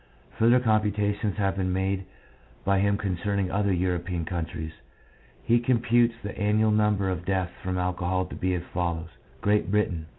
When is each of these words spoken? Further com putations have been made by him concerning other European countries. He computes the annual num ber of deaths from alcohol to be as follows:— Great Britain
Further 0.39 0.59
com 0.59 0.81
putations 0.81 1.35
have 1.35 1.55
been 1.57 1.71
made 1.71 2.05
by 2.65 2.79
him 2.79 2.97
concerning 2.97 3.51
other 3.51 3.71
European 3.71 4.25
countries. 4.25 4.71
He 5.43 5.59
computes 5.59 6.15
the 6.23 6.35
annual 6.39 6.71
num 6.71 6.97
ber 6.97 7.09
of 7.09 7.23
deaths 7.23 7.53
from 7.61 7.77
alcohol 7.77 8.25
to 8.25 8.35
be 8.35 8.55
as 8.55 8.63
follows:— 8.73 9.09
Great 9.41 9.69
Britain 9.69 10.07